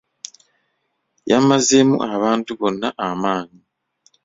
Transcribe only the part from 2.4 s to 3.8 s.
bonna amaanyi.